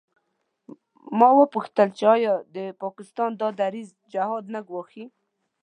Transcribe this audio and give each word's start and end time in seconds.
ما 1.17 1.29
وپوښتل 1.39 1.89
چې 1.97 2.03
آیا 2.15 2.33
د 2.55 2.57
پاکستان 2.83 3.29
دا 3.41 3.49
دریځ 3.59 3.89
جهاد 4.13 4.43
نه 4.53 4.59
ګواښي. 4.67 5.05